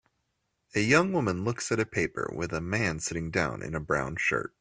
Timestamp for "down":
3.29-3.61